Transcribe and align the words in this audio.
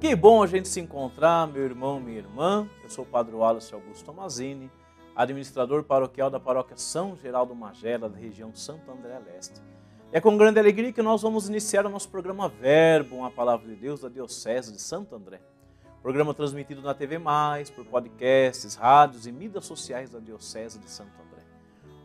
Que 0.00 0.14
bom 0.14 0.44
a 0.44 0.46
gente 0.46 0.68
se 0.68 0.78
encontrar, 0.78 1.48
meu 1.48 1.64
irmão, 1.64 1.98
minha 1.98 2.18
irmã. 2.18 2.70
Eu 2.84 2.88
sou 2.88 3.04
o 3.04 3.06
Padre 3.06 3.34
Wallace 3.34 3.74
Augusto 3.74 4.04
Tomazini, 4.04 4.70
administrador 5.14 5.82
paroquial 5.82 6.30
da 6.30 6.38
paróquia 6.38 6.76
São 6.76 7.16
Geraldo 7.16 7.52
Magela, 7.52 8.08
da 8.08 8.16
região 8.16 8.54
Santo 8.54 8.88
André 8.92 9.18
Leste. 9.18 9.60
É 10.12 10.20
com 10.20 10.38
grande 10.38 10.60
alegria 10.60 10.92
que 10.92 11.02
nós 11.02 11.22
vamos 11.22 11.48
iniciar 11.48 11.84
o 11.84 11.88
nosso 11.88 12.08
programa 12.10 12.48
Verbo, 12.48 13.16
uma 13.16 13.30
palavra 13.30 13.66
de 13.66 13.74
Deus 13.74 14.02
da 14.02 14.08
Diocese 14.08 14.70
de 14.70 14.80
Santo 14.80 15.16
André. 15.16 15.40
Programa 16.00 16.32
transmitido 16.32 16.80
na 16.80 16.94
TV 16.94 17.18
Mais, 17.18 17.68
por 17.68 17.84
podcasts, 17.84 18.76
rádios 18.76 19.26
e 19.26 19.32
mídias 19.32 19.66
sociais 19.66 20.10
da 20.10 20.20
Diocese 20.20 20.78
de 20.78 20.88
Santo 20.88 21.10
André. 21.20 21.42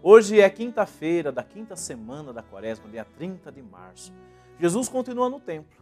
Hoje 0.00 0.40
é 0.40 0.48
quinta-feira 0.48 1.32
da 1.32 1.42
quinta 1.42 1.74
semana 1.74 2.32
da 2.32 2.40
quaresma, 2.40 2.88
dia 2.88 3.04
30 3.18 3.50
de 3.50 3.62
março. 3.62 4.12
Jesus 4.60 4.88
continua 4.88 5.28
no 5.28 5.40
templo. 5.40 5.80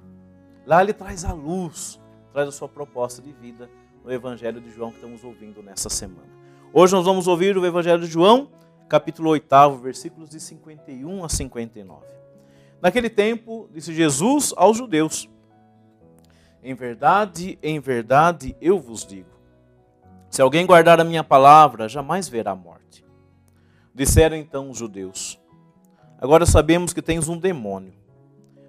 Lá 0.69 0.83
ele 0.83 0.93
traz 0.93 1.25
a 1.25 1.33
luz, 1.33 1.99
traz 2.33 2.49
a 2.49 2.53
sua 2.53 2.69
proposta 2.69 3.21
de 3.23 3.33
vida 3.33 3.71
no 4.05 4.13
Evangelho 4.13 4.61
de 4.61 4.71
João 4.71 4.91
que 4.91 4.97
estamos 4.97 5.25
ouvindo 5.25 5.63
nessa 5.63 5.89
semana. 5.89 6.29
Hoje 6.73 6.93
nós 6.95 7.05
vamos 7.05 7.27
ouvir 7.27 7.57
o 7.57 7.67
Evangelho 7.67 8.01
de 8.03 8.07
João, 8.07 8.51
capítulo 8.89 9.31
8, 9.31 9.79
versículos 9.79 10.31
de 10.31 10.41
51 10.41 11.25
a 11.25 11.29
59. 11.29 12.07
Naquele 12.81 13.11
tempo, 13.11 13.69
disse 13.73 13.93
Jesus 13.93 14.55
aos 14.57 14.77
judeus: 14.77 15.29
Em 16.63 16.75
verdade, 16.75 17.59
em 17.63 17.81
verdade 17.81 18.57
eu 18.61 18.79
vos 18.79 19.05
digo: 19.05 19.39
se 20.31 20.43
alguém 20.43 20.67
guardar 20.67 21.01
a 21.01 21.05
minha 21.05 21.25
palavra, 21.25 21.89
jamais 21.89 22.29
verá 22.29 22.55
morte. 22.55 23.05
Disseram 23.95 24.37
então 24.37 24.71
os 24.71 24.79
judeus: 24.79 25.41
Agora 26.21 26.45
sabemos 26.45 26.93
que 26.93 27.03
tens 27.03 27.29
um 27.29 27.39
demônio. 27.39 27.95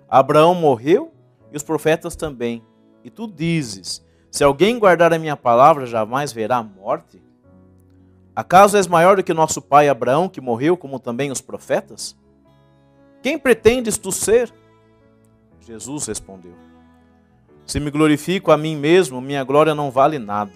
Abraão 0.08 0.56
morreu 0.56 1.14
e 1.52 1.58
os 1.58 1.64
profetas 1.64 2.16
também. 2.16 2.64
E 3.04 3.10
tu 3.10 3.28
dizes: 3.28 4.06
Se 4.32 4.44
alguém 4.44 4.78
guardar 4.78 5.14
a 5.14 5.20
minha 5.20 5.38
palavra, 5.38 5.86
jamais 5.86 6.32
verá 6.34 6.58
a 6.58 6.64
morte? 6.64 7.22
Acaso 8.36 8.78
és 8.78 8.88
maior 8.88 9.18
do 9.18 9.24
que 9.24 9.34
nosso 9.34 9.62
pai 9.62 9.90
Abraão, 9.90 10.30
que 10.30 10.40
morreu, 10.40 10.78
como 10.78 11.00
também 11.00 11.32
os 11.32 11.42
profetas? 11.42 12.16
Quem 13.22 13.38
pretendes 13.38 13.98
tu 13.98 14.12
ser? 14.12 14.52
Jesus 15.60 16.08
respondeu: 16.08 16.54
Se 17.66 17.80
me 17.80 17.92
glorifico 17.92 18.52
a 18.52 18.58
mim 18.58 18.76
mesmo, 18.76 19.20
minha 19.22 19.44
glória 19.44 19.76
não 19.76 19.92
vale 19.92 20.18
nada. 20.18 20.54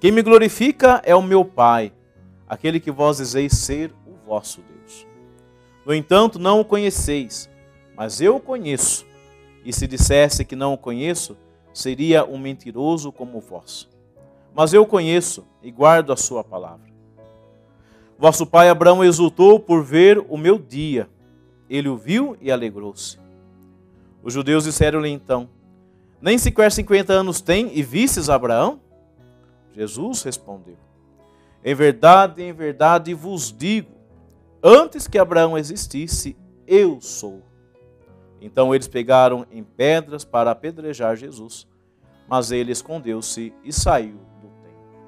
Quem 0.00 0.12
me 0.12 0.22
glorifica 0.22 1.00
é 1.04 1.14
o 1.14 1.22
meu 1.22 1.44
Pai, 1.44 1.92
aquele 2.46 2.78
que 2.78 2.90
vós 2.90 3.16
dizeis 3.16 3.54
ser 3.54 3.92
o 4.06 4.14
vosso 4.26 4.60
Deus. 4.60 5.06
No 5.84 5.94
entanto, 5.94 6.38
não 6.38 6.60
o 6.60 6.64
conheceis, 6.64 7.50
mas 7.96 8.20
eu 8.20 8.36
o 8.36 8.40
conheço 8.40 9.06
e 9.64 9.72
se 9.72 9.86
dissesse 9.86 10.44
que 10.44 10.54
não 10.54 10.74
o 10.74 10.78
conheço, 10.78 11.36
seria 11.74 12.24
um 12.24 12.38
mentiroso 12.38 13.12
como 13.12 13.40
vós. 13.40 13.88
Mas 14.54 14.72
eu 14.72 14.86
conheço 14.86 15.44
e 15.60 15.70
guardo 15.70 16.12
a 16.12 16.16
sua 16.16 16.44
palavra. 16.44 16.94
Vosso 18.16 18.46
pai 18.46 18.68
Abraão 18.68 19.04
exultou 19.04 19.58
por 19.58 19.82
ver 19.82 20.24
o 20.28 20.38
meu 20.38 20.56
dia. 20.58 21.10
Ele 21.68 21.88
o 21.88 21.96
viu 21.96 22.36
e 22.40 22.50
alegrou-se. 22.50 23.18
Os 24.22 24.32
judeus 24.32 24.64
disseram-lhe 24.64 25.08
então: 25.08 25.48
Nem 26.20 26.38
sequer 26.38 26.70
cinquenta 26.70 27.12
anos 27.12 27.40
tem 27.40 27.76
e 27.76 27.82
vistes 27.82 28.30
Abraão? 28.30 28.80
Jesus 29.74 30.22
respondeu: 30.22 30.76
Em 31.64 31.74
verdade, 31.74 32.42
em 32.42 32.52
verdade 32.52 33.12
vos 33.12 33.52
digo: 33.52 33.90
antes 34.62 35.08
que 35.08 35.18
Abraão 35.18 35.58
existisse, 35.58 36.36
eu 36.66 37.00
sou. 37.00 37.42
Então 38.44 38.74
eles 38.74 38.86
pegaram 38.86 39.46
em 39.50 39.64
pedras 39.64 40.22
para 40.22 40.50
apedrejar 40.50 41.16
Jesus, 41.16 41.66
mas 42.28 42.50
ele 42.50 42.72
escondeu-se 42.72 43.54
e 43.64 43.72
saiu 43.72 44.18
do 44.38 44.48
templo. 44.62 45.02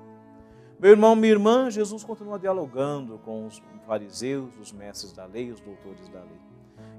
Meu 0.80 0.92
irmão, 0.92 1.14
minha 1.14 1.34
irmã, 1.34 1.70
Jesus 1.70 2.02
continua 2.02 2.38
dialogando 2.38 3.18
com 3.18 3.46
os 3.46 3.62
fariseus, 3.86 4.48
os 4.58 4.72
mestres 4.72 5.12
da 5.12 5.26
lei, 5.26 5.50
os 5.50 5.60
doutores 5.60 6.08
da 6.08 6.20
lei. 6.20 6.40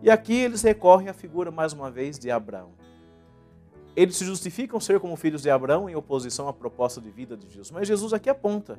E 0.03 0.12
aqui 0.12 0.36
eles 0.36 0.62
recorrem 0.62 1.09
à 1.09 1.14
figura, 1.14 1.50
mais 1.50 1.74
uma 1.74 1.90
vez, 1.90 2.20
de 2.20 2.30
Abraão. 2.30 2.69
Eles 3.96 4.16
se 4.16 4.24
justificam 4.24 4.80
ser 4.80 5.00
como 5.00 5.16
filhos 5.16 5.42
de 5.42 5.50
Abraão 5.50 5.90
em 5.90 5.96
oposição 5.96 6.48
à 6.48 6.54
proposta 6.54 7.02
de 7.02 7.09
vida 7.09 7.36
de 7.36 7.48
Jesus. 7.48 7.72
Mas 7.72 7.88
Jesus 7.88 8.14
aqui 8.14 8.30
aponta. 8.30 8.78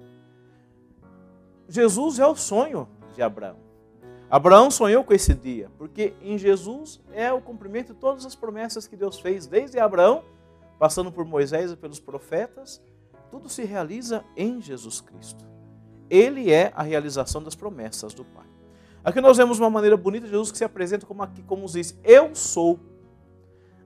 Jesus 1.68 2.20
é 2.20 2.26
o 2.26 2.36
sonho 2.36 2.88
de 3.16 3.20
Abraão. 3.20 3.67
Abraão 4.30 4.70
sonhou 4.70 5.02
com 5.04 5.14
esse 5.14 5.32
dia, 5.32 5.70
porque 5.78 6.12
em 6.20 6.36
Jesus 6.36 7.00
é 7.12 7.32
o 7.32 7.40
cumprimento 7.40 7.94
de 7.94 7.98
todas 7.98 8.26
as 8.26 8.34
promessas 8.34 8.86
que 8.86 8.94
Deus 8.94 9.18
fez, 9.18 9.46
desde 9.46 9.78
Abraão, 9.78 10.22
passando 10.78 11.10
por 11.10 11.24
Moisés 11.24 11.72
e 11.72 11.76
pelos 11.76 11.98
profetas, 11.98 12.82
tudo 13.30 13.48
se 13.48 13.64
realiza 13.64 14.22
em 14.36 14.60
Jesus 14.60 15.00
Cristo. 15.00 15.46
Ele 16.10 16.52
é 16.52 16.72
a 16.76 16.82
realização 16.82 17.42
das 17.42 17.54
promessas 17.54 18.12
do 18.12 18.22
Pai. 18.22 18.46
Aqui 19.02 19.18
nós 19.20 19.38
vemos 19.38 19.58
uma 19.58 19.70
maneira 19.70 19.96
bonita 19.96 20.26
de 20.26 20.32
Jesus 20.32 20.52
que 20.52 20.58
se 20.58 20.64
apresenta 20.64 21.06
como 21.06 21.22
aqui, 21.22 21.42
como 21.42 21.64
diz, 21.66 21.98
eu 22.04 22.34
sou. 22.34 22.78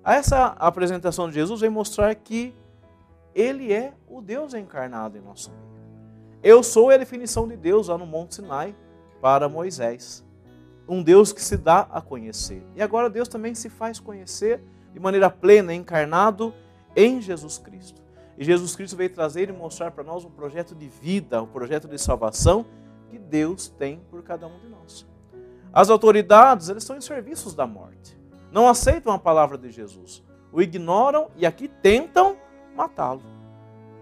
Essa 0.04 0.46
apresentação 0.58 1.28
de 1.28 1.34
Jesus 1.34 1.60
vem 1.60 1.70
mostrar 1.70 2.12
que 2.16 2.52
ele 3.32 3.72
é 3.72 3.94
o 4.08 4.20
Deus 4.20 4.54
encarnado 4.54 5.16
em 5.16 5.20
nosso 5.20 5.52
meio. 5.52 5.62
Eu 6.42 6.64
sou 6.64 6.90
é 6.90 6.96
a 6.96 6.98
definição 6.98 7.46
de 7.46 7.56
Deus 7.56 7.86
lá 7.86 7.96
no 7.96 8.06
Monte 8.06 8.34
Sinai 8.34 8.74
para 9.20 9.48
Moisés 9.48 10.24
um 10.88 11.02
Deus 11.02 11.32
que 11.32 11.42
se 11.42 11.56
dá 11.56 11.88
a 11.90 12.00
conhecer. 12.00 12.64
E 12.74 12.82
agora 12.82 13.08
Deus 13.08 13.28
também 13.28 13.54
se 13.54 13.68
faz 13.68 14.00
conhecer 14.00 14.62
de 14.92 15.00
maneira 15.00 15.30
plena, 15.30 15.74
encarnado 15.74 16.54
em 16.94 17.20
Jesus 17.20 17.58
Cristo. 17.58 18.02
E 18.36 18.44
Jesus 18.44 18.74
Cristo 18.74 18.96
veio 18.96 19.10
trazer 19.10 19.48
e 19.48 19.52
mostrar 19.52 19.90
para 19.90 20.04
nós 20.04 20.24
um 20.24 20.30
projeto 20.30 20.74
de 20.74 20.88
vida, 20.88 21.42
um 21.42 21.46
projeto 21.46 21.88
de 21.88 21.98
salvação 21.98 22.66
que 23.08 23.18
Deus 23.18 23.68
tem 23.68 24.00
por 24.10 24.22
cada 24.22 24.46
um 24.46 24.58
de 24.58 24.68
nós. 24.68 25.06
As 25.72 25.88
autoridades, 25.88 26.68
eles 26.68 26.82
estão 26.82 26.96
em 26.96 27.00
serviços 27.00 27.54
da 27.54 27.66
morte. 27.66 28.18
Não 28.50 28.68
aceitam 28.68 29.12
a 29.12 29.18
palavra 29.18 29.56
de 29.56 29.70
Jesus. 29.70 30.22
O 30.52 30.60
ignoram 30.60 31.30
e 31.36 31.46
aqui 31.46 31.68
tentam 31.68 32.36
matá-lo. 32.76 33.22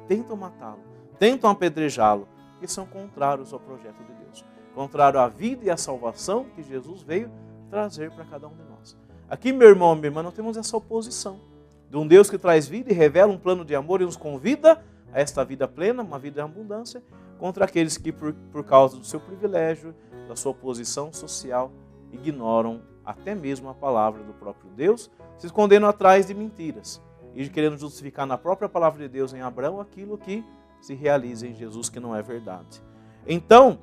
Tentam 0.08 0.36
matá-lo. 0.36 0.80
Tentam 1.18 1.50
apedrejá-lo, 1.50 2.26
que 2.58 2.66
são 2.66 2.86
contrários 2.86 3.52
ao 3.52 3.60
projeto 3.60 3.98
de 4.02 4.12
Deus 4.24 4.44
contrário 4.74 5.20
à 5.20 5.28
vida 5.28 5.64
e 5.64 5.70
à 5.70 5.76
salvação 5.76 6.46
que 6.54 6.62
Jesus 6.62 7.02
veio 7.02 7.30
trazer 7.68 8.10
para 8.10 8.24
cada 8.24 8.46
um 8.46 8.54
de 8.54 8.62
nós. 8.70 8.96
Aqui, 9.28 9.52
meu 9.52 9.68
irmão, 9.68 9.94
minha 9.94 10.08
irmã, 10.08 10.22
nós 10.22 10.34
temos 10.34 10.56
essa 10.56 10.76
oposição 10.76 11.40
de 11.88 11.96
um 11.96 12.06
Deus 12.06 12.30
que 12.30 12.38
traz 12.38 12.68
vida 12.68 12.90
e 12.90 12.94
revela 12.94 13.32
um 13.32 13.38
plano 13.38 13.64
de 13.64 13.74
amor 13.74 14.00
e 14.00 14.04
nos 14.04 14.16
convida 14.16 14.82
a 15.12 15.20
esta 15.20 15.44
vida 15.44 15.66
plena, 15.66 16.02
uma 16.02 16.18
vida 16.18 16.40
em 16.40 16.44
abundância, 16.44 17.02
contra 17.38 17.64
aqueles 17.64 17.96
que, 17.96 18.12
por, 18.12 18.32
por 18.52 18.64
causa 18.64 18.96
do 18.96 19.04
seu 19.04 19.18
privilégio, 19.18 19.94
da 20.28 20.36
sua 20.36 20.54
posição 20.54 21.12
social, 21.12 21.72
ignoram 22.12 22.82
até 23.04 23.34
mesmo 23.34 23.68
a 23.68 23.74
palavra 23.74 24.22
do 24.22 24.32
próprio 24.34 24.70
Deus, 24.70 25.10
se 25.38 25.46
escondendo 25.46 25.86
atrás 25.86 26.26
de 26.26 26.34
mentiras 26.34 27.00
e 27.34 27.48
querendo 27.48 27.78
justificar 27.78 28.26
na 28.26 28.36
própria 28.36 28.68
palavra 28.68 29.02
de 29.02 29.08
Deus 29.08 29.32
em 29.32 29.40
Abraão 29.40 29.80
aquilo 29.80 30.18
que 30.18 30.44
se 30.80 30.94
realiza 30.94 31.46
em 31.46 31.54
Jesus 31.54 31.88
que 31.88 32.00
não 32.00 32.14
é 32.14 32.22
verdade. 32.22 32.82
Então, 33.26 33.78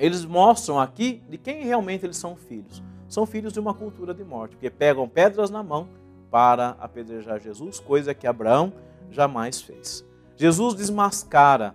eles 0.00 0.24
mostram 0.24 0.80
aqui 0.80 1.22
de 1.28 1.36
quem 1.36 1.62
realmente 1.62 2.06
eles 2.06 2.16
são 2.16 2.34
filhos. 2.34 2.82
São 3.06 3.26
filhos 3.26 3.52
de 3.52 3.60
uma 3.60 3.74
cultura 3.74 4.14
de 4.14 4.24
morte, 4.24 4.56
porque 4.56 4.70
pegam 4.70 5.06
pedras 5.06 5.50
na 5.50 5.62
mão 5.62 5.88
para 6.30 6.70
apedrejar 6.80 7.38
Jesus, 7.38 7.78
coisa 7.78 8.14
que 8.14 8.26
Abraão 8.26 8.72
jamais 9.10 9.60
fez. 9.60 10.02
Jesus 10.36 10.74
desmascara 10.74 11.74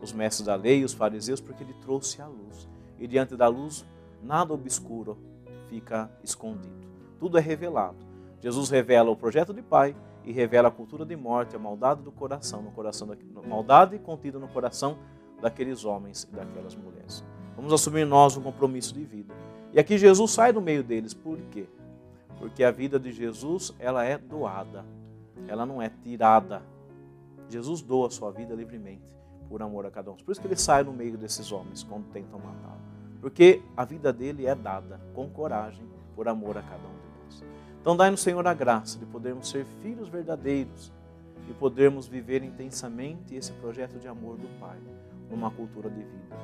os 0.00 0.10
mestres 0.10 0.46
da 0.46 0.54
lei, 0.54 0.84
os 0.84 0.94
fariseus, 0.94 1.40
porque 1.40 1.62
ele 1.62 1.74
trouxe 1.82 2.22
a 2.22 2.26
luz. 2.26 2.66
E 2.98 3.06
diante 3.06 3.36
da 3.36 3.46
luz, 3.46 3.84
nada 4.22 4.54
obscuro 4.54 5.18
fica 5.68 6.10
escondido. 6.24 6.86
Tudo 7.18 7.36
é 7.36 7.42
revelado. 7.42 7.98
Jesus 8.40 8.70
revela 8.70 9.10
o 9.10 9.16
projeto 9.16 9.52
de 9.52 9.60
Pai 9.60 9.94
e 10.24 10.32
revela 10.32 10.68
a 10.68 10.70
cultura 10.70 11.04
de 11.04 11.16
morte, 11.16 11.54
a 11.54 11.58
maldade 11.58 12.02
do 12.02 12.12
coração, 12.12 12.62
no 12.62 12.70
coração 12.70 13.06
da, 13.06 13.16
maldade 13.46 13.98
contida 13.98 14.38
no 14.38 14.48
coração 14.48 14.96
daqueles 15.42 15.84
homens 15.84 16.26
e 16.30 16.34
daquelas 16.34 16.74
mulheres. 16.74 17.24
Vamos 17.56 17.72
assumir 17.72 18.04
nós 18.04 18.36
um 18.36 18.42
compromisso 18.42 18.94
de 18.94 19.02
vida. 19.02 19.34
E 19.72 19.80
aqui 19.80 19.96
Jesus 19.96 20.30
sai 20.30 20.52
do 20.52 20.60
meio 20.60 20.84
deles. 20.84 21.14
Por 21.14 21.38
quê? 21.50 21.66
Porque 22.38 22.62
a 22.62 22.70
vida 22.70 23.00
de 23.00 23.10
Jesus, 23.10 23.74
ela 23.78 24.04
é 24.04 24.18
doada. 24.18 24.84
Ela 25.48 25.64
não 25.64 25.80
é 25.80 25.90
tirada. 26.02 26.62
Jesus 27.48 27.80
doa 27.80 28.08
a 28.08 28.10
sua 28.10 28.30
vida 28.30 28.54
livremente 28.54 29.16
por 29.48 29.62
amor 29.62 29.86
a 29.86 29.90
cada 29.90 30.10
um. 30.10 30.16
Por 30.16 30.32
isso 30.32 30.40
que 30.40 30.46
ele 30.46 30.56
sai 30.56 30.82
no 30.82 30.92
meio 30.92 31.16
desses 31.16 31.50
homens 31.50 31.82
quando 31.82 32.04
tentam 32.12 32.38
matá-lo. 32.38 32.80
Porque 33.20 33.62
a 33.76 33.84
vida 33.84 34.12
dele 34.12 34.46
é 34.46 34.54
dada 34.54 35.00
com 35.14 35.28
coragem 35.28 35.86
por 36.14 36.28
amor 36.28 36.58
a 36.58 36.62
cada 36.62 36.86
um 36.86 36.92
de 36.92 37.24
nós. 37.24 37.44
Então 37.80 37.96
dai-nos, 37.96 38.20
Senhor, 38.20 38.46
a 38.46 38.54
graça 38.54 38.98
de 38.98 39.06
podermos 39.06 39.48
ser 39.48 39.64
filhos 39.82 40.08
verdadeiros 40.08 40.92
e 41.48 41.54
podermos 41.54 42.06
viver 42.06 42.42
intensamente 42.42 43.34
esse 43.34 43.52
projeto 43.52 43.98
de 43.98 44.08
amor 44.08 44.36
do 44.36 44.48
Pai 44.58 44.78
numa 45.30 45.50
cultura 45.50 45.88
de 45.88 46.02
vida. 46.02 46.36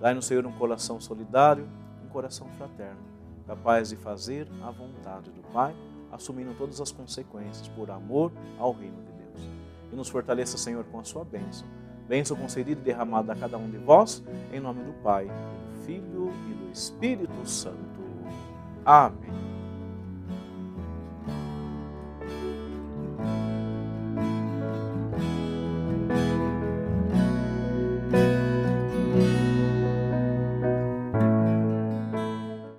Dai 0.00 0.14
no 0.14 0.22
Senhor 0.22 0.46
um 0.46 0.52
coração 0.52 0.98
solidário, 1.00 1.68
um 2.04 2.08
coração 2.08 2.46
fraterno, 2.56 3.00
capaz 3.46 3.90
de 3.90 3.96
fazer 3.96 4.48
a 4.62 4.70
vontade 4.70 5.30
do 5.30 5.42
Pai, 5.52 5.74
assumindo 6.10 6.54
todas 6.54 6.80
as 6.80 6.90
consequências 6.90 7.68
por 7.68 7.90
amor 7.90 8.32
ao 8.58 8.72
reino 8.72 8.96
de 9.02 9.12
Deus. 9.12 9.50
e 9.92 9.96
nos 9.96 10.08
fortaleça, 10.08 10.56
Senhor, 10.56 10.84
com 10.84 11.00
a 11.00 11.04
sua 11.04 11.24
bênção. 11.24 11.66
Bênção 12.08 12.36
concedida 12.36 12.80
e 12.80 12.84
derramada 12.84 13.32
a 13.32 13.36
cada 13.36 13.58
um 13.58 13.68
de 13.68 13.78
vós, 13.78 14.22
em 14.52 14.60
nome 14.60 14.82
do 14.84 14.92
Pai, 15.02 15.26
do 15.26 15.84
Filho 15.84 16.32
e 16.48 16.54
do 16.54 16.72
Espírito 16.72 17.46
Santo. 17.46 18.00
Amém. 18.84 19.49